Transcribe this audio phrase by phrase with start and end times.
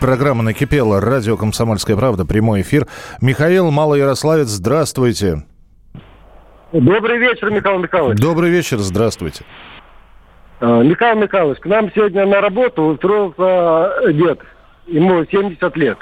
[0.00, 1.00] Программа «Накипела».
[1.00, 2.24] Радио «Комсомольская правда».
[2.24, 2.86] Прямой эфир.
[3.20, 5.42] Михаил Малоярославец, здравствуйте.
[6.72, 8.20] Добрый вечер, Михаил Михайлович.
[8.20, 9.44] Добрый вечер, здравствуйте.
[10.60, 14.38] А, Михаил Михайлович, к нам сегодня на работу устроился дед.
[14.86, 15.98] Ему 70 лет.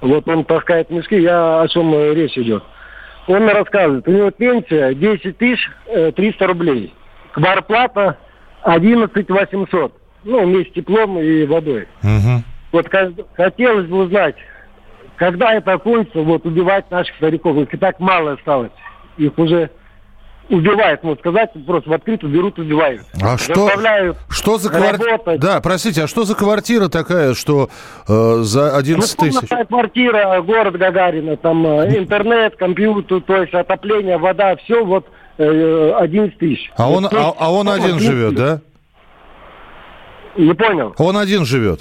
[0.00, 2.62] Вот он таскает мешки, я о чем речь идет.
[3.26, 6.94] Он рассказывает, у него пенсия 10 тысяч 300 рублей.
[7.32, 8.16] Кварплата
[8.62, 9.97] 11 800.
[10.24, 11.86] Ну, вместе с теплом и водой.
[12.02, 12.44] Мгм.
[12.72, 12.86] Вот
[13.36, 14.36] хотелось бы узнать,
[15.16, 17.56] когда это кончится, вот убивать наших стариков.
[17.56, 18.72] Их и так мало осталось.
[19.16, 19.70] Их уже
[20.48, 23.02] убивают, можно сказать, просто в открытую берут, убивают.
[23.20, 23.70] А что,
[24.30, 25.38] что за квартира?
[25.38, 27.68] Да, простите, а что за квартира такая, что
[28.08, 29.32] э, за 11 тысяч?
[29.32, 35.92] Двухкомнатная квартира, город Гагарина, там э, интернет, компьютер, то есть отопление, вода, все вот э,
[35.98, 36.70] 11 тысяч.
[36.76, 38.60] А он, а, а он ну, один 11 живет, да?
[40.36, 40.94] Не понял.
[40.98, 41.80] Он один живет.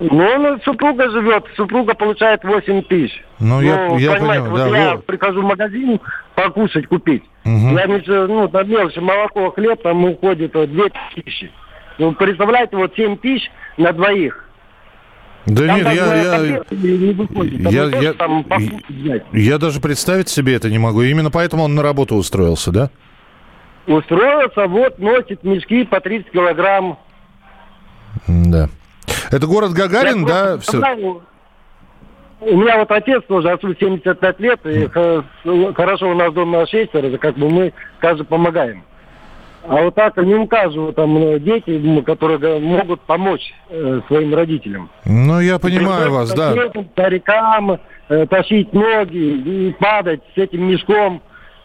[0.00, 3.20] Ну, он супруга живет, супруга получает 8 тысяч.
[3.40, 5.06] Ну, я- я понимаете, понял, вот да, я вот.
[5.06, 6.00] прихожу в магазин
[6.36, 7.24] покушать, купить.
[7.44, 7.76] Мгм.
[7.76, 10.84] Я ничего, ну, на мелочи, молоко, хлеб, там уходит вот, 2
[11.16, 11.50] тысячи.
[11.98, 14.44] Ну, представляете, вот 7 тысяч на двоих.
[15.46, 16.38] Да Там нет, я, я,
[16.70, 17.60] не выходит.
[17.72, 18.14] Я- я-
[18.88, 19.22] взять.
[19.32, 21.02] я даже представить себе это не могу.
[21.02, 22.90] Именно поэтому он на работу устроился, да?
[23.88, 26.98] Устроился, вот, носит мешки по 30 килограмм.
[28.26, 28.68] Да.
[29.30, 30.58] Это город Гагарин, Я да?
[30.58, 30.78] Все.
[32.40, 36.66] У меня вот отец тоже, отцу 75 лет, и х- ну, хорошо у нас дома
[36.66, 38.84] шестеро, как бы мы каждый помогаем.
[39.66, 44.88] А вот так не у каждого там э, дети, которые могут помочь э, своим родителям.
[45.04, 46.54] Ну, я понимаю вас, да.
[46.92, 51.20] Старикам, э, тащить ноги, и падать с этим мешком.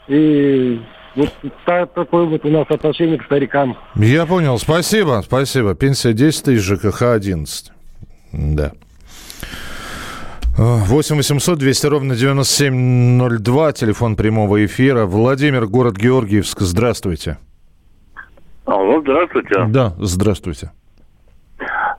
[0.08, 0.81] И
[1.16, 1.29] вот
[1.66, 3.78] та- такое вот у нас отношение к старикам.
[3.96, 4.57] Я понял.
[4.57, 5.75] Спасибо, спасибо.
[5.75, 7.72] Пенсия 10 тысяч, ЖКХ 11.
[8.31, 8.72] Да.
[10.57, 15.06] 8 800 200 ровно 9702, телефон прямого эфира.
[15.06, 17.38] Владимир, город Георгиевск, здравствуйте.
[18.66, 19.66] Алло, здравствуйте.
[19.69, 20.72] Да, здравствуйте.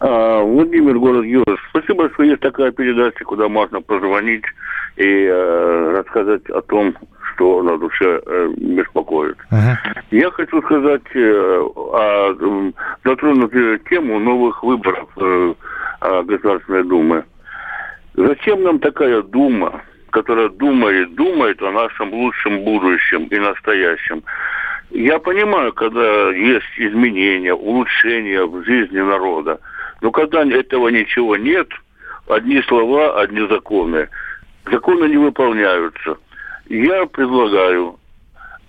[0.01, 1.59] А, Владимир, город Юров.
[1.71, 4.45] Спасибо, что есть такая передача, куда можно позвонить
[4.97, 6.95] и э, рассказать о том,
[7.35, 9.37] что на душе э, беспокоит.
[9.51, 9.81] Ага.
[10.11, 11.69] Я хочу сказать э,
[13.05, 15.55] затронуть э, тему новых выборов э,
[16.01, 17.25] э, Государственной Думы.
[18.15, 24.23] Зачем нам такая Дума, которая думает, думает о нашем лучшем будущем и настоящем?
[24.91, 29.59] Я понимаю, когда есть изменения, улучшения в жизни народа,
[30.01, 31.69] но когда этого ничего нет,
[32.29, 34.09] одни слова, одни законы,
[34.71, 36.17] законы не выполняются.
[36.67, 37.99] Я предлагаю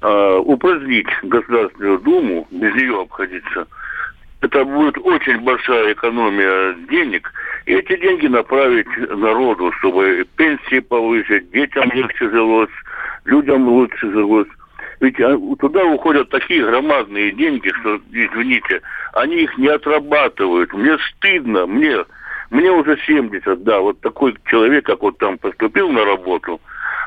[0.01, 3.67] э, упразднить Государственную Думу, без нее обходиться.
[4.41, 7.31] Это будет очень большая экономия денег,
[7.65, 12.69] и эти деньги направить народу, чтобы пенсии повысить, детям легче жилось,
[13.23, 14.47] людям лучше жилось.
[14.99, 18.81] Ведь а, туда уходят такие громадные деньги, что, извините,
[19.13, 20.73] они их не отрабатывают.
[20.73, 22.05] Мне стыдно, мне,
[22.51, 26.61] мне уже 70, да, вот такой человек, как вот там поступил на работу,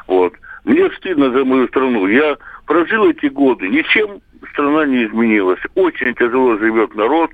[0.07, 0.35] вот.
[0.69, 2.07] Мне стыдно за мою страну.
[2.07, 2.37] Я
[2.67, 4.21] прожил эти годы, ничем
[4.53, 5.59] страна не изменилась.
[5.75, 7.31] Очень тяжело живет народ,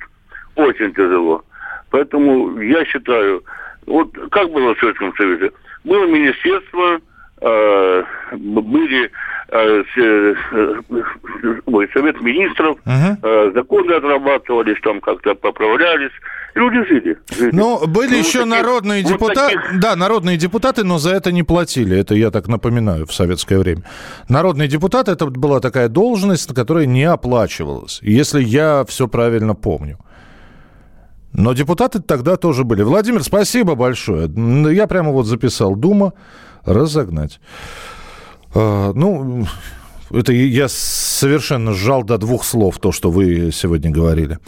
[0.55, 1.44] очень тяжело.
[1.91, 3.43] Поэтому я считаю,
[3.87, 5.50] вот как было в Советском Союзе?
[5.83, 7.00] Было министерство,
[7.41, 8.05] э,
[8.37, 9.11] были
[11.66, 16.12] ой, Совет Министров, э, законы отрабатывались, там как-то поправлялись.
[16.55, 17.19] Люди жили.
[17.37, 17.50] жили.
[17.52, 19.56] Ну, были Ну, еще вот таких- народные вот депутаты.
[19.56, 21.99] таких- Да, народные депутаты, но за это не платили.
[21.99, 23.82] Это я так напоминаю в советское время.
[24.29, 27.99] Народные депутаты это была такая должность, которая не оплачивалась.
[28.02, 29.99] Если я все правильно помню.
[31.32, 32.82] Но депутаты тогда тоже были.
[32.85, 34.31] Владимир, спасибо большое.
[34.73, 35.75] Я прямо вот записал.
[35.75, 36.12] Дума
[36.64, 37.41] разогнать.
[38.55, 39.47] А, Ну,
[40.11, 44.39] это я совершенно сжал до двух слов то, что вы сегодня говорили.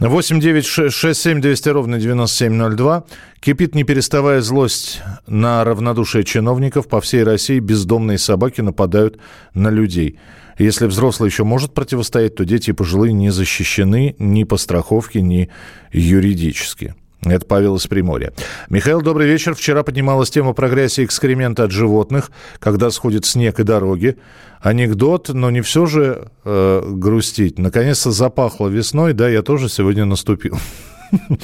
[0.00, 3.04] 8 9 6 6 7 200 ровно 9702.
[3.40, 6.88] Кипит, не переставая злость на равнодушие чиновников.
[6.88, 9.18] По всей России бездомные собаки нападают
[9.54, 10.18] на людей.
[10.58, 15.50] Если взрослый еще может противостоять, то дети и пожилые не защищены ни по страховке, ни
[15.92, 16.94] юридически.
[17.24, 18.32] Это Павел из Приморья.
[18.68, 19.54] Михаил, добрый вечер.
[19.54, 24.16] Вчера поднималась тема прогрессии экскремента от животных, когда сходит снег и дороги.
[24.60, 27.58] Анекдот, но не все же э, грустить.
[27.58, 30.56] Наконец-то запахло весной, да, я тоже сегодня наступил.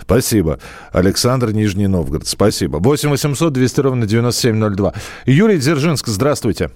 [0.00, 0.58] Спасибо.
[0.92, 2.26] Александр Нижний Новгород.
[2.26, 2.78] Спасибо.
[2.78, 4.94] 8 800 200 ровно 9702.
[5.26, 6.70] Юрий Дзержинск, здравствуйте.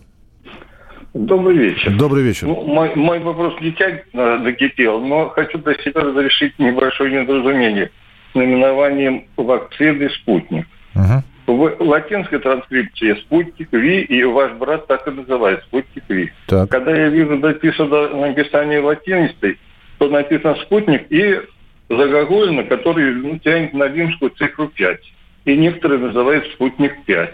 [1.14, 1.94] Добрый вечер.
[1.96, 2.46] Добрый вечер.
[2.46, 7.90] Ну, мой, мой вопрос не тянет, накипел, но хочу для себя разрешить небольшое недоразумение
[8.32, 10.67] с наименованием вакцины «Спутник».
[10.94, 11.23] Угу.
[11.46, 16.32] В латинской транскрипции «Спутник Ви» и ваш брат так и называет «Спутник Ви».
[16.46, 16.70] Так.
[16.70, 19.58] Когда я вижу написано написание латинистой,
[19.99, 21.40] то написано «Спутник» и
[21.88, 25.00] загогулина, который ну, тянет на римскую цифру 5.
[25.44, 27.29] И некоторые называют «Спутник 5».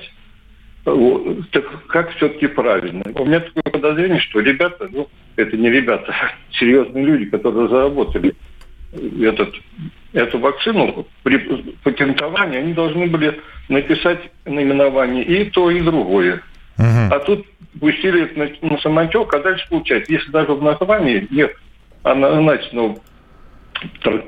[0.87, 1.51] Вот.
[1.51, 3.05] Так как все-таки правильно?
[3.15, 6.15] У меня такое подозрение, что ребята, ну, это не ребята,
[6.53, 8.35] серьезные люди, которые заработали
[8.93, 9.55] этот,
[10.13, 11.39] эту вакцину при
[11.83, 16.43] патентовании, они должны были написать наименование и то, и другое.
[16.79, 17.09] Uh-huh.
[17.11, 17.47] А тут
[17.81, 21.55] пустили это на, на самотек, а дальше получается, если даже в названии нет
[22.03, 22.99] аналогичного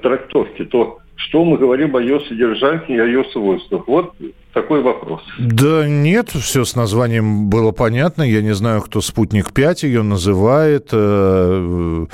[0.02, 3.86] трактовки, то что мы говорим о ее содержании и о ее свойствах?
[3.86, 4.14] Вот
[4.54, 5.22] такой вопрос.
[5.38, 8.22] Да нет, все с названием было понятно.
[8.22, 10.88] Я не знаю, кто «Спутник-5» ее называет.
[10.92, 12.06] Э,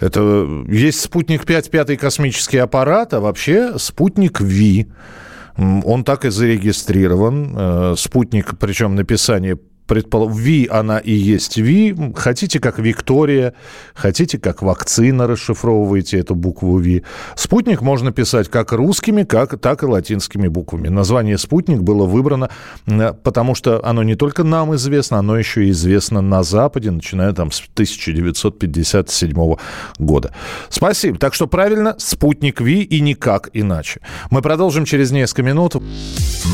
[0.00, 4.86] это есть «Спутник-5», пятый космический аппарат, а вообще «Спутник-Ви».
[5.56, 7.54] Он так и зарегистрирован.
[7.56, 10.28] Э, спутник, причем написание предпол...
[10.28, 11.94] Ви, она и есть Ви.
[12.14, 13.52] Хотите как Виктория,
[13.94, 17.02] хотите как вакцина, расшифровываете эту букву Ви.
[17.36, 20.88] Спутник можно писать как русскими, как, так и латинскими буквами.
[20.88, 22.48] Название «Спутник» было выбрано,
[23.22, 27.50] потому что оно не только нам известно, оно еще и известно на Западе, начиная там
[27.50, 29.56] с 1957
[29.98, 30.30] года.
[30.68, 31.18] Спасибо.
[31.18, 34.00] Так что правильно, «Спутник Ви» и никак иначе.
[34.30, 35.74] Мы продолжим через несколько минут.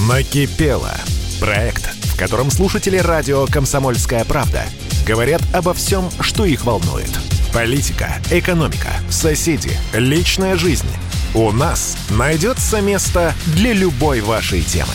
[0.09, 0.93] Накипело.
[1.41, 4.65] Проект котором слушатели радио «Комсомольская правда»
[5.07, 7.09] говорят обо всем, что их волнует.
[7.55, 10.87] Политика, экономика, соседи, личная жизнь.
[11.35, 14.93] У нас найдется место для любой вашей темы.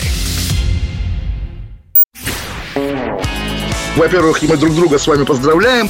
[3.95, 5.89] Во-первых, мы друг друга с вами поздравляем.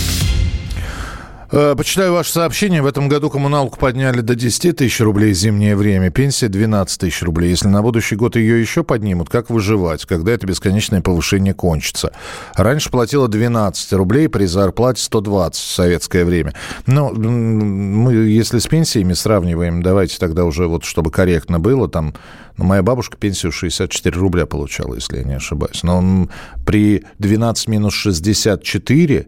[1.53, 2.81] Э, почитаю ваше сообщение.
[2.81, 6.09] В этом году коммуналку подняли до 10 тысяч рублей зимнее время.
[6.09, 7.49] Пенсия 12 тысяч рублей.
[7.49, 12.13] Если на будущий год ее еще поднимут, как выживать, когда это бесконечное повышение кончится?
[12.55, 16.53] Раньше платила 12 рублей при зарплате 120 в советское время.
[16.87, 22.13] Но мы, если с пенсиями сравниваем, давайте тогда уже вот, чтобы корректно было, там
[22.55, 25.83] ну, моя бабушка пенсию 64 рубля получала, если я не ошибаюсь.
[25.83, 26.29] Но
[26.65, 29.27] при 12 минус 64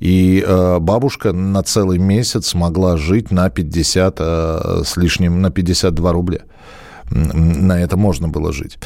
[0.00, 6.12] и э, бабушка на целый месяц могла жить на 50 э, с лишним, на 52
[6.12, 6.40] рубля.
[7.10, 8.78] На это можно было жить.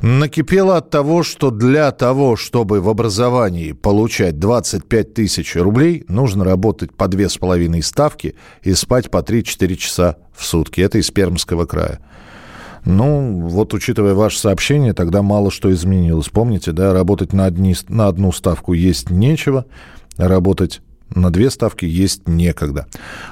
[0.00, 6.94] Накипело от того, что для того, чтобы в образовании получать 25 тысяч рублей, нужно работать
[6.94, 10.80] по две с половиной ставки и спать по 3-4 часа в сутки.
[10.80, 12.00] Это из Пермского края.
[12.86, 16.28] Ну, вот учитывая ваше сообщение, тогда мало что изменилось.
[16.28, 19.66] Помните, да, работать на, одни, на одну ставку есть нечего,
[20.18, 20.80] работать
[21.14, 22.86] на две ставки есть некогда.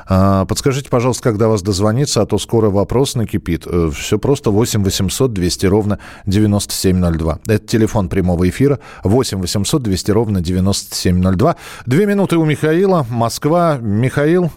[0.08, 3.66] А, подскажите, пожалуйста, когда вас дозвониться, а то скоро вопрос накипит.
[3.66, 7.40] Э, Все просто 8 800 200 ровно 9702.
[7.46, 11.56] Это телефон прямого эфира 8 800 200 ровно 9702.
[11.86, 13.04] Две минуты у Михаила.
[13.10, 13.78] Москва.
[13.80, 14.52] Михаил.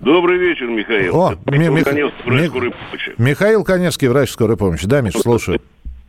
[0.00, 1.14] Добрый вечер, Михаил.
[1.14, 1.84] О, Михаил, Мих...
[1.84, 3.14] Коневский, врач помощи.
[3.18, 4.86] Михаил Коневский, врач скорой помощи.
[4.86, 5.60] Да, Миш, слушаю.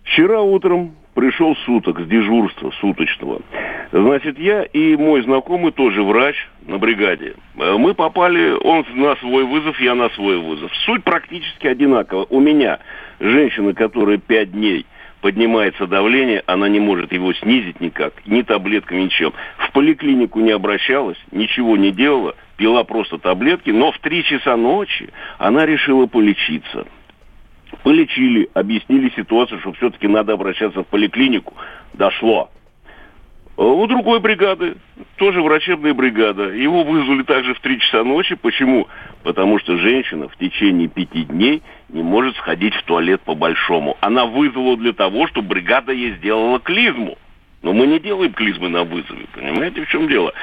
[0.03, 3.41] Вчера утром пришел суток с дежурства суточного.
[3.91, 9.43] Значит, я и мой знакомый, тоже врач на бригаде, э, мы попали, он на свой
[9.43, 10.71] вызов, я на свой вызов.
[10.85, 12.25] Суть практически одинакова.
[12.29, 12.79] У меня
[13.19, 14.85] женщина, которая пять дней
[15.21, 19.33] поднимается давление, она не может его снизить никак, ни таблетками, ничем.
[19.57, 25.09] В поликлинику не обращалась, ничего не делала, пила просто таблетки, но в 3 часа ночи
[25.37, 26.87] она решила полечиться.
[27.83, 31.53] Полечили, объяснили ситуацию, что все-таки надо обращаться в поликлинику.
[31.93, 32.49] Дошло.
[33.57, 34.75] У другой бригады,
[35.17, 38.35] тоже врачебная бригада, его вызвали также в 3 часа ночи.
[38.35, 38.87] Почему?
[39.23, 43.97] Потому что женщина в течение пяти дней не может сходить в туалет по-большому.
[44.01, 47.17] Она вызвала для того, чтобы бригада ей сделала клизму.
[47.61, 50.33] Но мы не делаем клизмы на вызове, понимаете, в чем дело?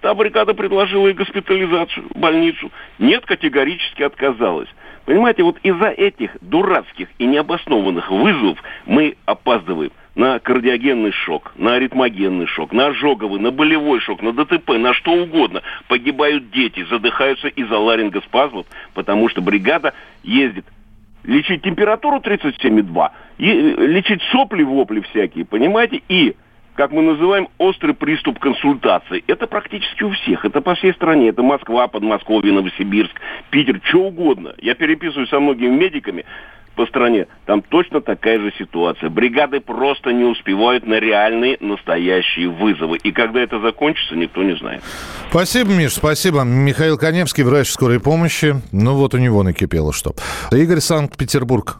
[0.00, 2.70] Та бригада предложила ей госпитализацию, больницу.
[2.98, 4.68] Нет, категорически отказалась.
[5.04, 12.46] Понимаете, вот из-за этих дурацких и необоснованных вызовов мы опаздываем на кардиогенный шок, на аритмогенный
[12.46, 15.62] шок, на ожоговый, на болевой шок, на ДТП, на что угодно.
[15.88, 19.92] Погибают дети, задыхаются из-за ларингоспазмов, потому что бригада
[20.22, 20.64] ездит
[21.24, 26.36] лечить температуру 37,2, лечить сопли-вопли всякие, понимаете, и
[26.74, 29.22] как мы называем, острый приступ консультации.
[29.28, 30.44] Это практически у всех.
[30.44, 31.28] Это по всей стране.
[31.28, 33.12] Это Москва, Подмосковье, Новосибирск,
[33.50, 34.54] Питер, что угодно.
[34.58, 36.24] Я переписываюсь со многими медиками
[36.74, 37.26] по стране.
[37.46, 39.10] Там точно такая же ситуация.
[39.10, 42.98] Бригады просто не успевают на реальные, настоящие вызовы.
[42.98, 44.82] И когда это закончится, никто не знает.
[45.30, 46.42] Спасибо, Миш, спасибо.
[46.42, 48.54] Михаил Коневский, врач скорой помощи.
[48.72, 50.14] Ну вот у него накипело что.
[50.52, 51.78] Игорь Санкт-Петербург.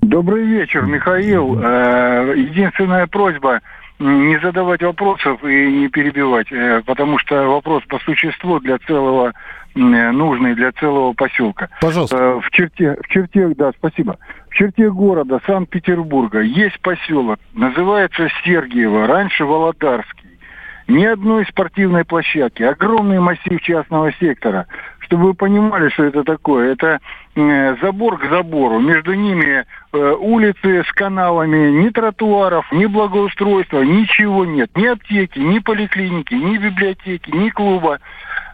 [0.00, 1.58] Добрый вечер, Михаил.
[1.62, 3.60] Э, единственная просьба
[3.98, 9.34] не задавать вопросов и не перебивать, э, потому что вопрос по существу для целого
[9.74, 11.68] нужный для целого поселка.
[11.80, 12.16] Пожалуйста.
[12.16, 14.18] Э, в черте, в черте, да, спасибо.
[14.48, 20.28] В черте города Санкт-Петербурга есть поселок, называется Сергиево, раньше Володарский.
[20.88, 24.66] Ни одной спортивной площадки, огромный массив частного сектора
[25.10, 26.72] чтобы вы понимали, что это такое.
[26.72, 27.00] Это
[27.34, 28.78] э, забор к забору.
[28.78, 34.70] Между ними э, улицы с каналами, ни тротуаров, ни благоустройства, ничего нет.
[34.76, 37.98] Ни аптеки, ни поликлиники, ни библиотеки, ни клуба.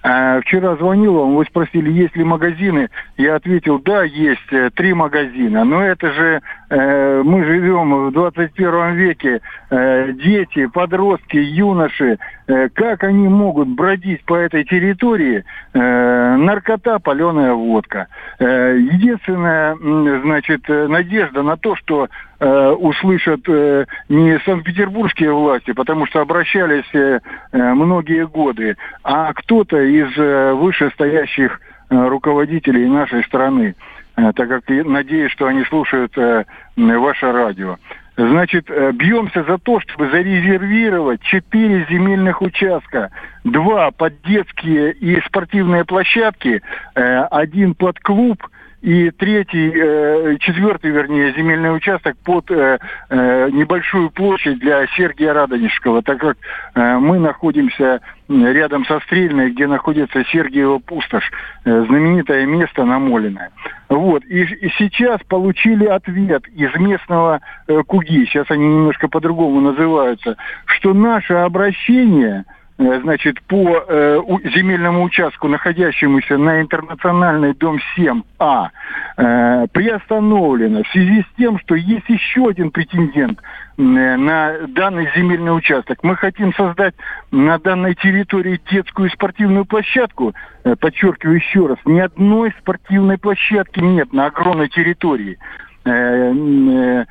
[0.08, 2.90] А, вчера звонил вам, вы спросили, есть ли магазины.
[3.16, 5.64] Я ответил, да, есть э, три магазина.
[5.64, 9.40] Но это же э, мы живем в 21 веке.
[9.68, 15.44] Э, дети, подростки, юноши, как они могут бродить по этой территории?
[15.74, 18.06] Э, наркота, паленая водка.
[18.38, 19.76] Э, единственная,
[20.22, 26.88] значит, э, надежда на то, что э, услышат э, не санкт-петербургские власти, потому что обращались
[26.94, 27.20] э,
[27.52, 31.60] э, многие годы, а кто-то из э, вышестоящих
[31.90, 33.74] э, руководителей нашей страны,
[34.16, 36.44] э, так как надеюсь, что они слушают э,
[36.76, 37.76] ваше радио.
[38.16, 43.10] Значит, э, бьемся за то, чтобы зарезервировать четыре земельных участка.
[43.44, 46.62] Два под детские и спортивные площадки,
[46.94, 48.42] э, один под клуб–
[48.82, 52.78] и третий, э, четвертый, вернее, земельный участок под э,
[53.08, 56.36] э, небольшую площадь для Сергия Радонежского, так как
[56.74, 61.30] э, мы находимся рядом со Стрельной, где находится Сергиева пустошь,
[61.64, 63.50] э, знаменитое место намоленное.
[63.88, 64.24] Вот.
[64.24, 70.92] И, и сейчас получили ответ из местного э, КУГИ, сейчас они немножко по-другому называются, что
[70.92, 72.44] наше обращение–
[72.78, 74.20] значит, по э,
[74.54, 78.68] земельному участку, находящемуся на интернациональной дом 7А,
[79.16, 83.40] э, приостановлено в связи с тем, что есть еще один претендент
[83.78, 86.00] э, на данный земельный участок.
[86.02, 86.94] Мы хотим создать
[87.30, 90.34] на данной территории детскую спортивную площадку.
[90.64, 95.38] Э, подчеркиваю еще раз, ни одной спортивной площадки нет на огромной территории.
[95.86, 97.04] Э, э,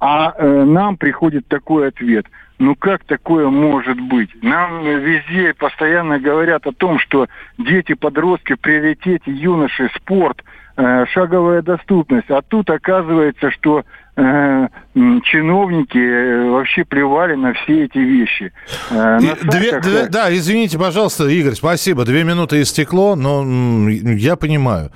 [0.00, 2.26] а э, нам приходит такой ответ–
[2.62, 4.30] ну как такое может быть?
[4.40, 7.26] Нам везде постоянно говорят о том, что
[7.58, 10.44] дети, подростки приоритете, юноши, спорт,
[10.76, 12.30] э, шаговая доступность.
[12.30, 18.52] А тут оказывается, что э, чиновники э, вообще плевали на все эти вещи.
[18.90, 22.04] Э, две, две, да, извините, пожалуйста, Игорь, спасибо.
[22.04, 24.92] Две минуты истекло, но я понимаю.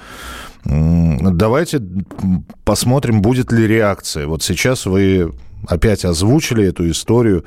[0.65, 1.81] Давайте
[2.65, 4.29] посмотрим, будет ли реакция.
[4.29, 5.33] Вот сейчас вы
[5.67, 7.45] опять озвучили эту историю,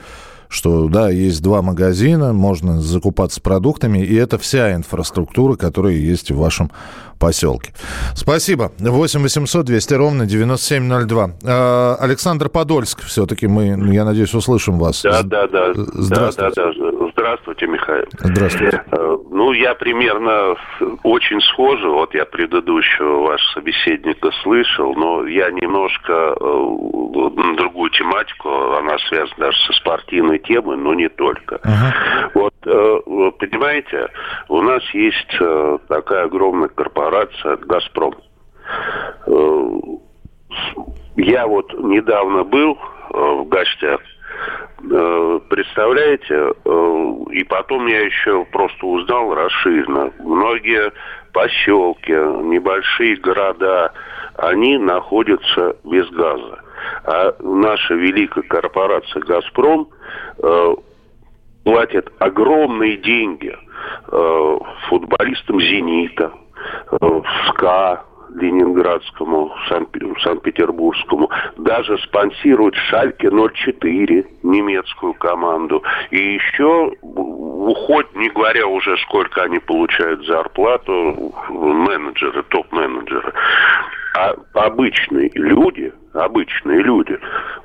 [0.49, 6.37] что, да, есть два магазина, можно закупаться продуктами, и это вся инфраструктура, которая есть в
[6.37, 6.71] вашем
[7.19, 7.73] поселке.
[8.15, 8.71] Спасибо.
[8.79, 11.31] 8 800 200 ровно 9702.
[11.43, 15.03] А, Александр Подольск, все-таки мы, я надеюсь, услышим вас.
[15.03, 15.73] Да, да, да.
[15.75, 16.55] Здравствуйте.
[16.55, 16.98] Да, да, да.
[17.29, 18.05] Здравствуйте, Михаил.
[18.17, 18.83] Здравствуйте.
[18.91, 20.55] Э, ну, я примерно
[21.03, 21.93] очень схожу.
[21.93, 29.57] Вот я предыдущего вашего собеседника слышал, но я немножко э, другую тематику, она связана даже
[29.67, 31.55] со спортивной темой, но не только.
[31.57, 32.31] Uh-huh.
[32.33, 34.07] Вот, э, понимаете,
[34.47, 35.37] у нас есть
[35.87, 38.15] такая огромная корпорация «Газпром».
[41.15, 42.79] я вот недавно был
[43.11, 44.01] в гостях,
[45.49, 50.11] представляете, э, и потом я еще просто узнал расширенно.
[50.19, 50.91] Многие
[51.33, 53.91] поселки, небольшие города,
[54.37, 56.59] они находятся без газа.
[57.03, 59.89] А наша великая корпорация «Газпром»
[60.41, 60.75] э,
[61.63, 63.55] платит огромные деньги
[64.11, 66.31] э, футболистам «Зенита»,
[66.91, 68.05] э, «СКА»,
[68.35, 75.83] Ленинградскому, Санкт-Петербургскому, даже спонсирует Шальке 04, немецкую команду.
[76.11, 83.33] И еще уходит, не говоря уже, сколько они получают зарплату, менеджеры, топ-менеджеры.
[84.17, 87.17] А обычные люди, обычные люди,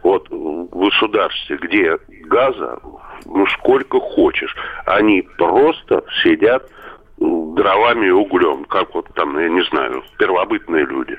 [0.03, 2.79] вот в государстве, где газа,
[3.25, 4.55] ну сколько хочешь,
[4.87, 6.69] они просто сидят
[7.19, 11.17] дровами и углем, как вот там, я не знаю, первобытные люди.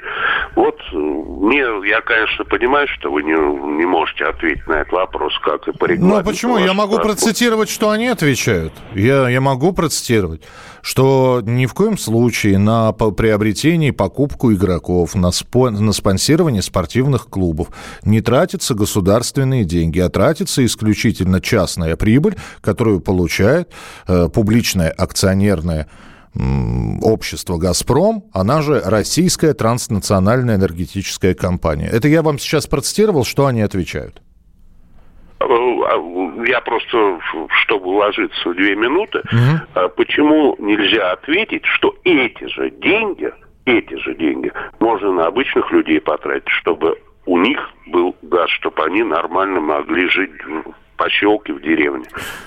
[0.56, 5.68] Вот мне, я, конечно, понимаю, что вы не, не можете ответить на этот вопрос, как
[5.68, 6.58] и по Ну, а почему?
[6.58, 8.74] Я могу процитировать, что они отвечают.
[8.94, 10.44] Я, я могу процитировать,
[10.82, 17.28] что ни в коем случае на приобретение и покупку игроков, на, спо, на спонсирование спортивных
[17.28, 17.70] клубов
[18.04, 23.72] не тратятся государственные деньги, а тратится исключительно частная прибыль, которую получает
[24.08, 25.88] э, публичная акционерная
[27.02, 31.88] общество «Газпром», она же Российская транснациональная энергетическая компания.
[31.92, 34.22] Это я вам сейчас процитировал, что они отвечают?
[35.40, 37.20] Э, а, я просто,
[37.62, 39.90] чтобы уложиться в две минуты, угу.
[39.96, 43.32] почему нельзя ответить, что эти же деньги,
[43.66, 49.04] эти же деньги можно на обычных людей потратить, чтобы у них был газ, чтобы они
[49.04, 50.32] нормально могли жить
[50.96, 52.06] поселке, в деревне.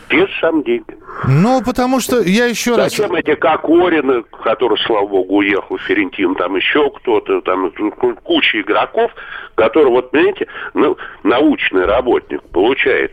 [0.09, 0.97] Те же самые деньги.
[1.27, 2.97] Ну, потому что я еще Зачем раз...
[2.97, 7.71] Зачем эти Кокорины, который, слава богу, уехал, Ферентин, там еще кто-то, там
[8.23, 9.11] куча игроков,
[9.55, 13.13] которые, вот, понимаете, ну, научный работник получает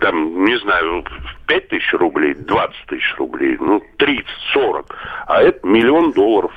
[0.00, 1.04] там, не знаю,
[1.46, 4.96] 5 тысяч рублей, 20 тысяч рублей, ну, 30, 40,
[5.26, 6.52] а это миллион долларов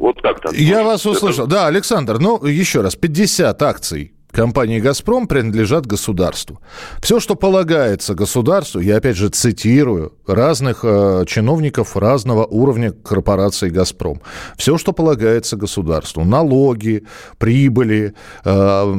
[0.00, 1.44] вот так то Я вас услышал.
[1.44, 1.54] Это...
[1.54, 6.60] Да, Александр, ну, еще раз, 50 акций компании «Газпром» принадлежат государству.
[7.02, 14.22] Все, что полагается государству, я опять же цитирую разных э, чиновников разного уровня корпорации «Газпром»,
[14.56, 17.02] все, что полагается государству, налоги,
[17.36, 18.94] прибыли, э,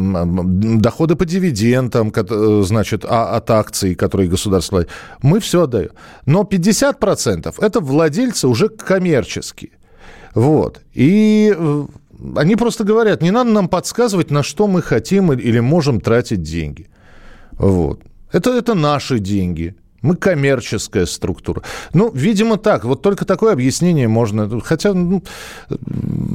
[0.80, 4.86] доходы по дивидендам, э, значит, а, от акций, которые государство
[5.24, 5.90] мы все отдаем.
[6.28, 9.72] Но 50% это владельцы уже коммерческие.
[10.36, 10.82] Вот.
[10.94, 11.86] И э,
[12.36, 16.88] они просто говорят, не надо нам подсказывать, на что мы хотим или можем тратить деньги.
[17.54, 18.02] Вот.
[18.32, 19.76] Это, это наши деньги.
[20.02, 21.62] Мы коммерческая структура.
[21.94, 22.86] Ну, видимо, так.
[22.86, 24.60] Вот только такое объяснение можно...
[24.62, 25.24] Хотя, ну,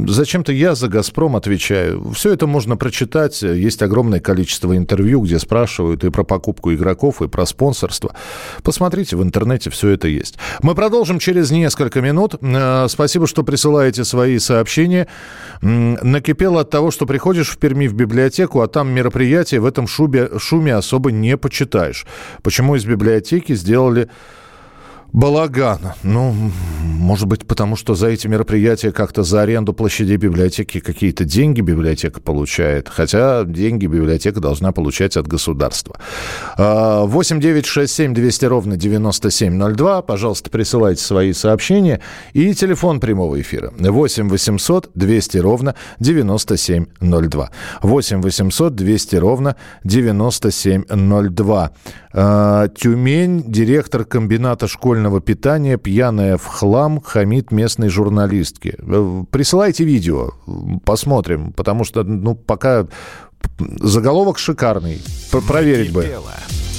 [0.07, 2.13] зачем-то я за «Газпром» отвечаю.
[2.13, 3.43] Все это можно прочитать.
[3.43, 8.15] Есть огромное количество интервью, где спрашивают и про покупку игроков, и про спонсорство.
[8.63, 10.37] Посмотрите, в интернете все это есть.
[10.63, 12.37] Мы продолжим через несколько минут.
[12.41, 15.09] Э, спасибо, что присылаете свои сообщения.
[15.61, 20.31] Накипело от того, что приходишь в Перми в библиотеку, а там мероприятие в этом шубе,
[20.39, 22.07] шуме особо не почитаешь.
[22.43, 24.09] Почему из библиотеки сделали
[25.17, 25.81] балаган.
[26.03, 26.35] Ну,
[26.83, 32.21] может быть, потому что за эти мероприятия как-то за аренду площадей библиотеки какие-то деньги библиотека
[32.21, 32.89] получает.
[32.89, 35.97] Хотя деньги библиотека должна получать от государства.
[36.59, 40.03] 8 9 6 7 200 ровно 9702.
[40.03, 42.01] Пожалуйста, присылайте свои сообщения.
[42.35, 47.51] И телефон прямого эфира 8 800 200 ровно 9702.
[47.83, 51.71] 8 800 200 ровно 9702.
[52.19, 58.77] А, Тюмень, директор комбината школьного питания, пьяная в хлам, хамит местной журналистке.
[58.79, 60.31] Э, присылайте видео,
[60.87, 62.87] посмотрим, потому что, ну, пока
[63.59, 65.03] заголовок шикарный.
[65.47, 66.11] Проверить бы.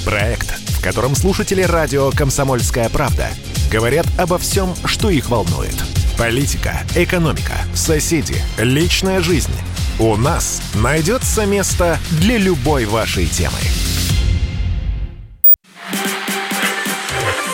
[0.04, 3.28] Проект, в котором слушатели радио «Комсомольская правда»
[3.70, 5.76] говорят обо всем, что их волнует.
[6.18, 9.54] Политика, экономика, соседи, личная жизнь.
[10.00, 13.58] У нас найдется место для любой вашей темы.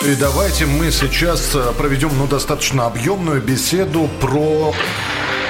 [0.07, 4.75] И давайте мы сейчас э, проведем ну, достаточно объемную беседу про...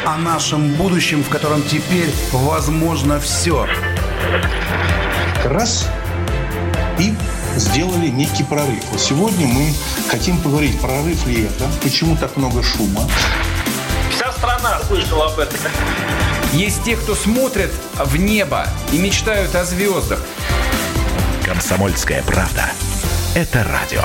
[0.05, 3.67] О нашем будущем, в котором теперь возможно все.
[5.45, 5.88] Раз
[7.01, 7.14] и
[7.57, 8.85] сделали некий прорыв.
[8.93, 9.75] Вот сегодня мы
[10.09, 13.09] хотим поговорить, прорыв ли это, почему так много шума.
[14.14, 15.59] Вся страна слышала об этом.
[16.53, 20.21] Есть те, кто смотрят в небо и мечтают о звездах.
[21.45, 22.71] Комсомольская правда.
[23.35, 24.05] Это радио.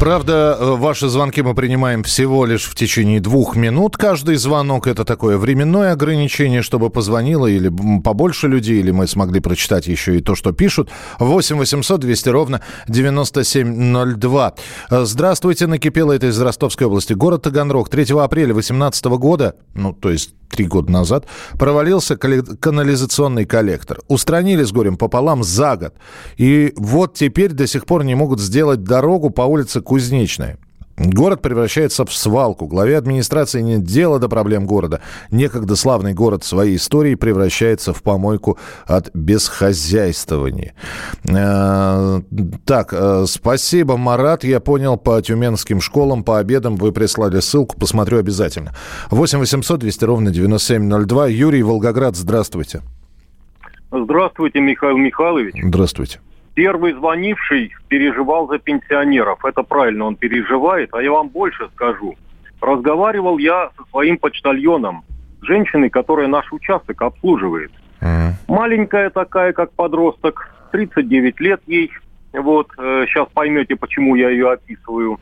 [0.00, 3.96] Правда, э, ваши звонки мы принимаем всего лишь в течение двух минут.
[3.96, 7.70] Каждый звонок это такое временное ограничение, чтобы позвонило или
[8.02, 10.90] побольше людей, или мы смогли прочитать еще и то, что пишут.
[11.20, 14.54] 8 800 200 ровно 9702.
[14.90, 17.12] Э, здравствуйте, накипело это из Ростовской области.
[17.12, 17.88] Город Таганрог.
[17.88, 21.26] 3 апреля 2018 года, ну, то есть три года назад,
[21.58, 24.00] провалился канализационный коллектор.
[24.08, 25.94] Устранили с горем пополам за год.
[26.36, 30.58] И вот теперь до сих пор не могут сделать дорогу по улице Кузнечная.
[30.96, 32.66] Город превращается в свалку.
[32.66, 35.00] Главе администрации нет дела до проблем города.
[35.32, 40.74] Некогда славный город своей историей превращается в помойку от бесхозяйствования.
[41.28, 42.20] Э,
[42.64, 44.44] так, э, спасибо, Марат.
[44.44, 47.76] Я понял, по тюменским школам, по обедам вы прислали ссылку.
[47.76, 48.72] Посмотрю обязательно.
[49.10, 51.26] 8 800 200 ровно 9702.
[51.26, 52.82] Юрий Волгоград, здравствуйте.
[53.90, 55.56] Здравствуйте, Михаил Михайлович.
[55.60, 56.20] Здравствуйте
[56.54, 59.44] первый звонивший переживал за пенсионеров.
[59.44, 60.90] Это правильно, он переживает.
[60.92, 62.14] А я вам больше скажу.
[62.60, 65.04] Разговаривал я со своим почтальоном,
[65.42, 67.70] женщиной, которая наш участок обслуживает.
[68.00, 68.32] Mm.
[68.48, 71.90] Маленькая такая, как подросток, 39 лет ей.
[72.32, 75.20] Вот, э, сейчас поймете, почему я ее описываю.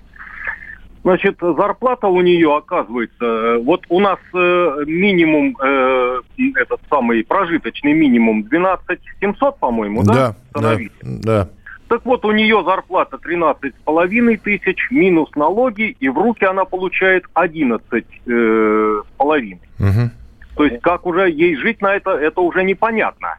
[1.02, 6.20] Значит, зарплата у нее, оказывается, э, вот у нас э, минимум, э,
[6.54, 10.36] этот самый прожиточный минимум 12 700, по-моему, да?
[10.54, 11.48] Да, да, да.
[11.88, 16.64] Так вот, у нее зарплата 13 с половиной тысяч, минус налоги, и в руки она
[16.64, 19.60] получает 11 э, с половиной.
[19.80, 20.10] Угу.
[20.56, 23.38] То есть, как уже ей жить на это, это уже непонятно.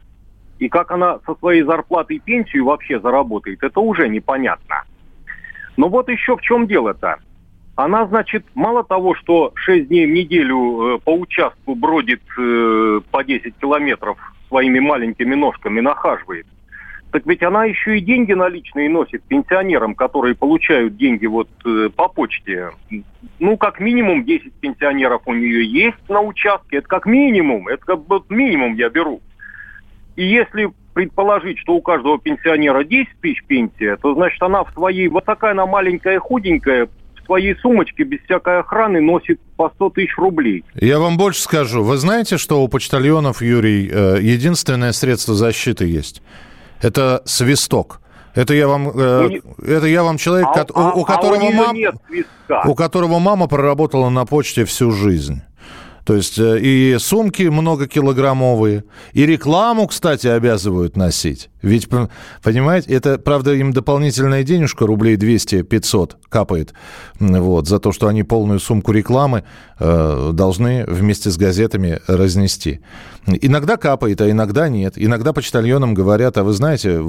[0.60, 4.84] И как она со своей зарплатой пенсию вообще заработает, это уже непонятно.
[5.78, 7.18] Но вот еще в чем дело-то
[7.76, 13.24] она, значит, мало того, что 6 дней в неделю э, по участку бродит э, по
[13.24, 16.46] 10 километров своими маленькими ножками, нахаживает,
[17.14, 22.08] так ведь она еще и деньги наличные носит пенсионерам, которые получают деньги вот э, по
[22.08, 22.72] почте.
[23.40, 26.78] Ну, как минимум 10 пенсионеров у нее есть на участке.
[26.78, 27.68] Это как минимум.
[27.68, 29.22] Это как бы минимум я беру.
[30.16, 35.08] И если предположить, что у каждого пенсионера 10 тысяч пенсия, то значит она в своей,
[35.08, 36.90] вот такая она маленькая, худенькая,
[37.26, 40.64] своей сумочке без всякой охраны носит по 100 тысяч рублей.
[40.76, 41.84] Я вам больше скажу.
[41.84, 46.22] Вы знаете, что у почтальонов, Юрий, э, единственное средство защиты есть?
[46.82, 48.02] Это свисток.
[48.36, 49.42] Это я вам, э, не...
[49.68, 51.78] это я вам человек, а, у, у, а, которого а у, мам...
[52.66, 55.42] у которого мама проработала на почте всю жизнь.
[56.06, 61.50] То есть э, и сумки многокилограммовые, и рекламу, кстати, обязывают носить.
[61.62, 61.88] Ведь,
[62.44, 66.74] понимаете, это, правда, им дополнительная денежка, рублей 200-500 капает,
[67.20, 69.46] вот, за то, что они полную сумку рекламы
[69.80, 72.82] э, должны вместе с газетами разнести.
[73.26, 74.94] Иногда капает, а иногда нет.
[74.98, 77.02] Иногда почтальонам говорят, а вы знаете,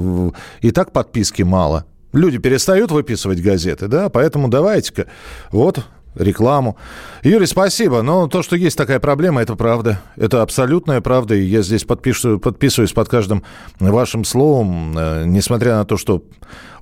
[0.61, 1.85] и так подписки мало.
[2.13, 5.07] Люди перестают выписывать газеты, да, поэтому давайте-ка,
[5.51, 5.83] вот,
[6.15, 6.77] рекламу.
[7.23, 8.01] Юрий, спасибо.
[8.01, 10.01] Но то, что есть такая проблема, это правда.
[10.15, 11.35] Это абсолютная правда.
[11.35, 13.43] И я здесь подпишу, подписываюсь под каждым
[13.79, 14.97] вашим словом.
[14.97, 16.23] Э, несмотря на то, что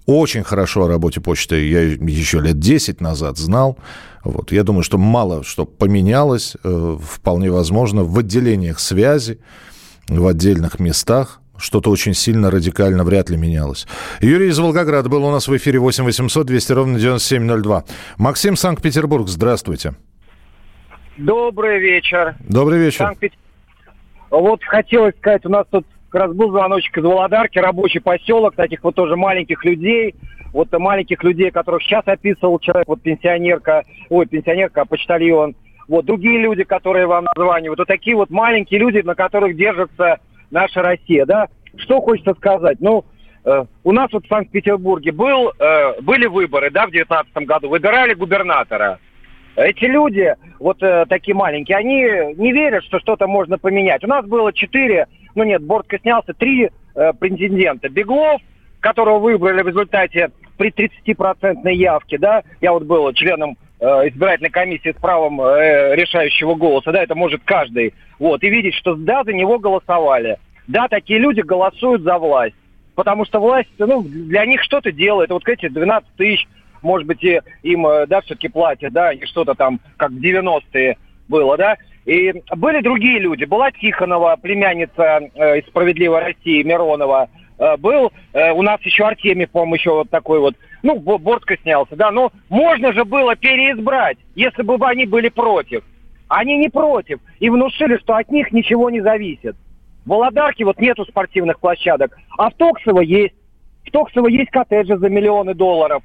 [0.06, 3.78] очень хорошо о работе почты я еще лет 10 назад знал.
[4.24, 4.52] Вот.
[4.52, 6.56] Я думаю, что мало что поменялось.
[6.64, 9.40] Э, вполне возможно в отделениях связи,
[10.08, 13.88] в отдельных местах что-то очень сильно, радикально вряд ли менялось.
[14.22, 17.84] Юрий из Волгограда был у нас в эфире 8 800 200 ровно 9702.
[18.18, 19.94] Максим, Санкт-Петербург, здравствуйте.
[21.18, 22.36] Добрый вечер.
[22.40, 23.06] Добрый вечер.
[23.06, 23.24] Санкт
[24.40, 28.84] вот хотелось сказать, у нас тут как раз был звоночек из Володарки, рабочий поселок, таких
[28.84, 30.16] вот тоже маленьких людей,
[30.54, 35.56] вот маленьких людей, которых сейчас описывал человек, вот пенсионерка, ой, пенсионерка, а почтальон,
[35.88, 40.18] вот другие люди, которые вам названивают, вот такие вот маленькие люди, на которых держится
[40.54, 41.48] наша Россия, да.
[41.76, 42.78] Что хочется сказать?
[42.80, 43.04] Ну,
[43.44, 48.14] э, у нас вот в Санкт-Петербурге был, э, были выборы, да, в 2019 году, выбирали
[48.14, 49.00] губернатора.
[49.56, 54.04] Эти люди, вот э, такие маленькие, они не верят, что что-то можно поменять.
[54.04, 57.90] У нас было четыре, ну нет, Бортко снялся, три э, претендента.
[57.90, 58.42] Беглов,
[58.80, 64.92] которого выбрали в результате при 30% явке, да, я вот был членом э, избирательной комиссии
[64.92, 69.34] с правом э, решающего голоса, да, это может каждый, вот, и видеть, что да, за
[69.34, 70.38] него голосовали.
[70.68, 72.56] Да, такие люди голосуют за власть,
[72.96, 75.30] потому что власть, ну, для них что-то делает.
[75.30, 76.48] Вот эти 12 тысяч,
[76.82, 80.98] может быть, и им, э, да, все-таки платят, да, и что-то там, как в 90-е
[81.28, 81.78] было, да.
[82.06, 83.46] И были другие люди.
[83.46, 89.48] Была Тихонова, племянница э, из «Справедливой России» Миронова, э, был, э, у нас еще Артемий,
[89.48, 94.64] по-моему, еще вот такой вот, ну, Бортко снялся, да, но можно же было переизбрать, если
[94.64, 95.84] бы они были против.
[96.28, 97.20] Они не против.
[97.40, 99.56] И внушили, что от них ничего не зависит.
[100.06, 103.36] В Володарке вот нету спортивных площадок, а в Токсово есть.
[103.86, 106.04] В Токсово есть коттеджи за миллионы долларов.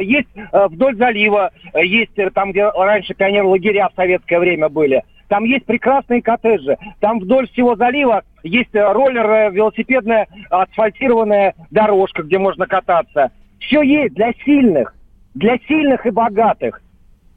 [0.00, 5.02] Есть э, вдоль залива, э, есть э, там, где раньше пионер-лагеря в советское время были.
[5.28, 6.76] Там есть прекрасные коттеджи.
[7.00, 13.32] Там вдоль всего залива есть роллер, велосипедная асфальтированная дорожка, где можно кататься.
[13.58, 14.94] Все есть для сильных,
[15.34, 16.80] для сильных и богатых.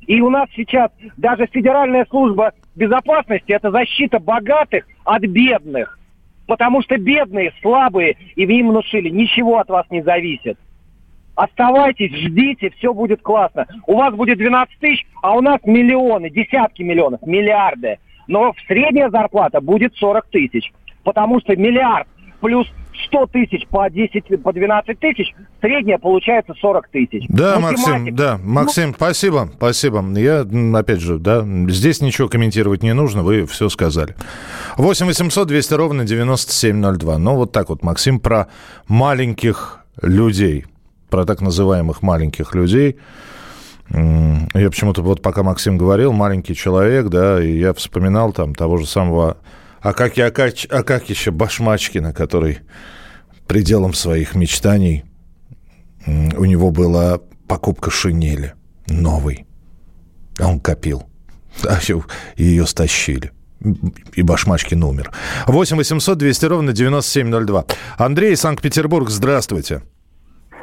[0.07, 5.99] И у нас сейчас даже Федеральная служба безопасности– это защита богатых от бедных.
[6.47, 10.57] Потому что бедные, слабые, и им внушили, ничего от вас не зависит.
[11.35, 13.67] Оставайтесь, ждите, все будет классно.
[13.85, 17.99] У вас будет 12 тысяч, а у нас миллионы, десятки миллионов, миллиарды.
[18.27, 20.71] Но средняя зарплата будет 40 тысяч.
[21.03, 22.07] Потому что миллиард
[22.39, 22.67] плюс
[23.05, 27.25] 100 тысяч по 10, по 12 тысяч, средняя получается 40 тысяч.
[27.29, 28.93] Да, Максим, да, Максим, ну...
[28.95, 30.03] спасибо, спасибо.
[30.17, 30.45] Я,
[30.77, 34.15] опять же, да, здесь ничего комментировать не нужно, вы все сказали.
[34.77, 37.17] 8 800 200 ровно 9702.
[37.17, 38.47] Ну, вот так вот, Максим, про
[38.87, 40.65] маленьких людей,
[41.09, 42.97] про так называемых маленьких людей.
[43.89, 48.85] Я почему-то вот пока Максим говорил, маленький человек, да, и я вспоминал там того же
[48.85, 49.37] самого
[49.81, 52.59] Акаки Акач, Акакича Башмачкина, который
[53.47, 55.05] пределом своих мечтаний
[56.05, 58.53] у него была покупка шинели
[58.87, 59.45] новой.
[60.39, 61.03] А он копил.
[61.67, 61.79] А
[62.35, 63.31] ее стащили.
[64.13, 65.11] И Башмачкин умер.
[65.47, 67.65] 8 800 200 ровно 9702.
[67.97, 69.81] Андрей, Санкт-Петербург, здравствуйте.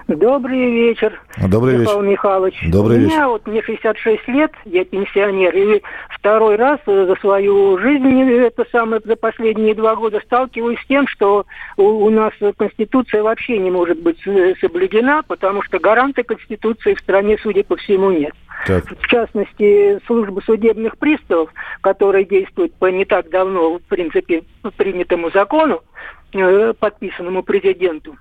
[0.06, 2.10] Добрый вечер, Добрый Михаил вечер.
[2.10, 2.60] Михайлович.
[2.70, 3.14] Добрый У вечер.
[3.14, 9.00] меня вот мне 66 лет, я пенсионер, и второй раз за свою жизнь, это самое,
[9.02, 11.46] за последние два года сталкиваюсь с тем, что
[11.78, 14.20] у, у нас Конституция вообще не может быть
[14.60, 18.34] соблюдена, потому что гаранта Конституции в стране, судя по всему, нет.
[18.66, 18.84] Так.
[18.84, 24.42] В частности, служба судебных приставов, которая действует по не так давно, в принципе,
[24.76, 25.82] принятому закону,
[26.32, 28.16] э, подписанному президенту,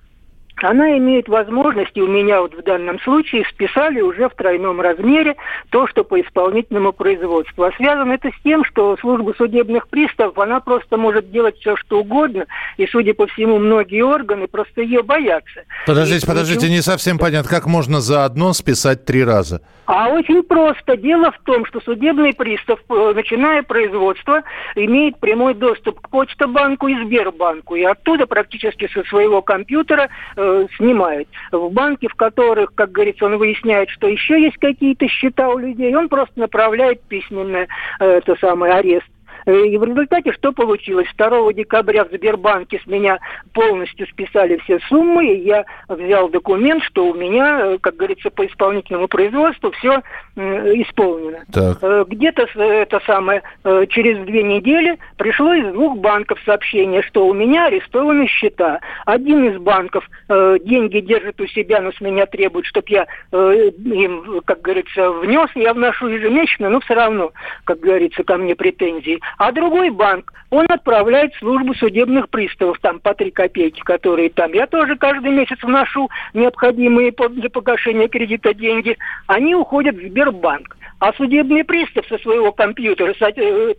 [0.62, 5.36] она имеет возможность, и у меня вот в данном случае списали уже в тройном размере
[5.70, 7.63] то, что по исполнительному производству.
[7.63, 12.00] А связано это с тем, что служба судебных приставов, она просто может делать все, что
[12.00, 12.46] угодно,
[12.78, 15.63] и, судя по всему, многие органы просто ее боятся.
[15.86, 19.62] Подождите, и, подождите, не совсем понятно, как можно за одно списать три раза?
[19.86, 20.96] А очень просто.
[20.96, 24.42] Дело в том, что судебный пристав, э, начиная производство,
[24.76, 30.10] имеет прямой доступ к Почтобанку и Сбербанку, и оттуда практически со своего компьютера
[30.43, 31.27] э, снимает.
[31.51, 35.95] В банке, в которых, как говорится, он выясняет, что еще есть какие-то счета у людей,
[35.95, 37.67] он просто направляет письменный
[37.99, 39.08] э, это самый арест.
[39.45, 41.08] Э, и в результате что получилось?
[41.17, 43.19] 2 декабря в Сбербанке с меня
[43.53, 48.45] полностью списали все суммы, и я взял документ, что у меня, э, как говорится, по
[48.45, 50.01] исполнительному производству все
[50.36, 51.43] исполнено.
[51.51, 51.77] Так.
[51.82, 53.41] Э, где-то это самое,
[53.89, 58.79] через две недели пришло из двух банков сообщение, что у меня арестованы счета.
[59.06, 64.62] Один из банков деньги держит у себя, но с меня требует, чтобы я им, как
[64.62, 67.32] говорится, внес, я вношу ежемесячно, но все равно,
[67.65, 69.19] как говорится, ко мне претензии.
[69.38, 74.54] А другой банк, он отправляет службу судебных приставов, там по три копейки, которые там.
[74.54, 78.98] Я тоже каждый месяц вношу необходимые для погашения кредита деньги.
[79.28, 80.78] Они уходят в Сбербанк.
[81.04, 83.74] А судебный пристав со своего компьютера э,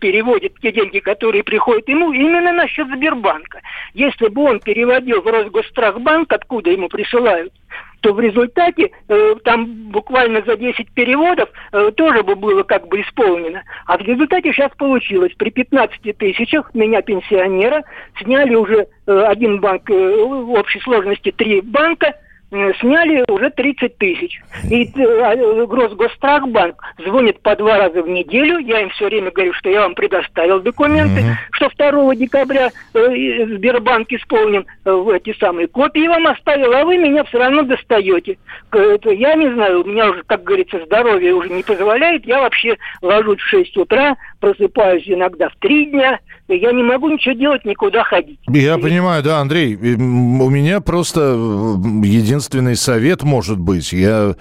[0.00, 3.60] переводит те деньги, которые приходят ему, именно на счет Сбербанка.
[3.94, 7.52] Если бы он переводил в Росгосстрахбанк, откуда ему присылают,
[8.00, 13.00] то в результате э, там буквально за 10 переводов э, тоже бы было как бы
[13.00, 13.62] исполнено.
[13.86, 17.84] А в результате сейчас получилось, при 15 тысячах меня пенсионера
[18.20, 22.16] сняли уже один банк, в общей сложности три банка,
[22.50, 24.40] сняли уже 30 тысяч.
[24.70, 28.58] И э, Гросгострахбанк звонит по два раза в неделю.
[28.58, 31.34] Я им все время говорю, что я вам предоставил документы, mm-hmm.
[31.52, 37.24] что 2 декабря э, Сбербанк исполнен э, эти самые копии вам оставил, а вы меня
[37.24, 38.38] все равно достаете.
[38.72, 42.26] Я не знаю, у меня уже, как говорится, здоровье уже не позволяет.
[42.26, 46.20] Я вообще ложусь в 6 утра, просыпаюсь иногда в 3 дня.
[46.48, 48.38] Я не могу ничего делать, никуда ходить.
[48.46, 48.80] Я и...
[48.80, 49.74] понимаю, да, Андрей.
[49.74, 53.92] У меня просто единственное единственный совет может быть.
[53.92, 54.36] Я,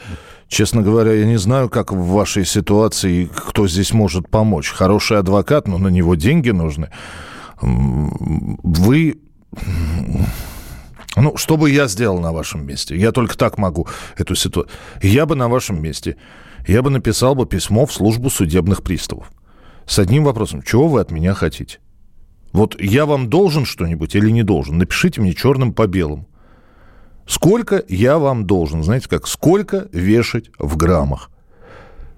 [0.47, 4.69] честно говоря, я не знаю, как в вашей ситуации, кто здесь может помочь.
[4.69, 6.89] Хороший адвокат, но на него деньги нужны.
[7.61, 9.19] Вы...
[11.15, 12.97] Ну, что бы я сделал на вашем месте?
[12.97, 14.75] Я только так могу эту ситуацию.
[15.01, 16.17] Я бы на вашем месте,
[16.67, 19.31] я бы написал бы письмо в службу судебных приставов
[19.85, 20.61] с одним вопросом.
[20.61, 21.79] Чего вы от меня хотите?
[22.51, 24.77] Вот я вам должен что-нибудь или не должен?
[24.77, 26.27] Напишите мне черным по белому.
[27.27, 28.83] Сколько я вам должен?
[28.83, 29.27] Знаете как?
[29.27, 31.29] Сколько вешать в граммах?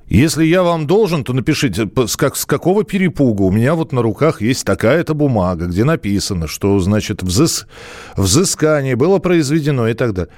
[0.10, 3.42] Если я вам должен, то напишите, с, как, с какого перепуга.
[3.42, 7.68] У меня вот на руках есть такая-то бумага, где написано, что, значит, взыс,
[8.16, 10.32] взыскание было произведено и так далее.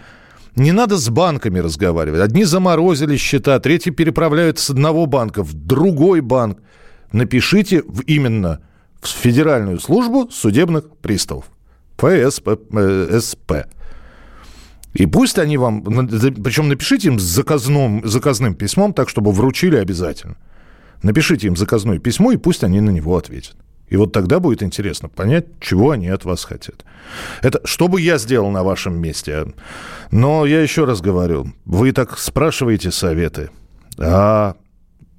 [0.55, 2.21] Не надо с банками разговаривать.
[2.21, 6.59] Одни заморозили счета, третьи переправляют с одного банка в другой банк.
[7.11, 8.61] Напишите в, именно
[9.01, 11.45] в Федеральную службу судебных приставов.
[11.97, 13.51] ФСП.
[14.93, 20.35] И пусть они вам, причем напишите им заказным, заказным письмом, так, чтобы вручили обязательно.
[21.03, 23.55] Напишите им заказное письмо, и пусть они на него ответят.
[23.87, 26.85] И вот тогда будет интересно понять, чего они от вас хотят.
[27.41, 29.45] Это что бы я сделал на вашем месте?
[30.11, 33.49] Но я еще раз говорю, вы так спрашиваете советы,
[33.97, 34.55] а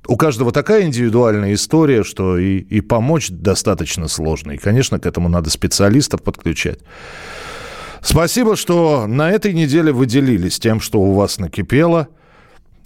[0.06, 4.52] у каждого такая индивидуальная история, что и, и помочь достаточно сложно.
[4.52, 6.78] И, конечно, к этому надо специалистов подключать.
[8.02, 12.08] Спасибо, что на этой неделе вы делились тем, что у вас накипело.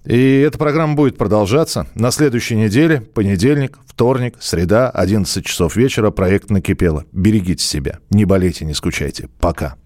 [0.05, 1.87] И эта программа будет продолжаться.
[1.95, 7.05] На следующей неделе, понедельник, вторник, среда, 11 часов вечера, проект «Накипело».
[7.13, 9.29] Берегите себя, не болейте, не скучайте.
[9.41, 9.77] Пока.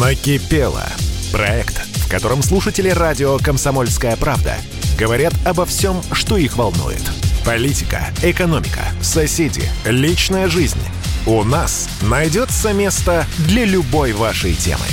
[0.00, 0.84] «Накипело»–
[1.32, 4.54] проект, в котором слушатели радио «Комсомольская правда»
[4.98, 7.02] говорят обо всем, что их волнует.
[7.44, 10.78] Политика, экономика, соседи, личная жизнь–
[11.26, 14.84] у нас найдется место для любой вашей темы.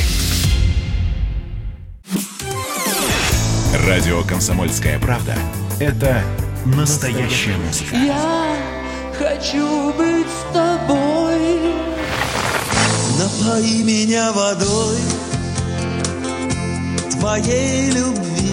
[3.88, 5.38] Радио «Комсомольская правда»—
[5.80, 6.24] это
[6.66, 7.96] настоящая музыка.
[7.96, 8.56] Я
[9.18, 11.74] хочу быть с тобой.
[13.20, 14.98] Напои меня водой
[17.12, 18.53] твоей любви.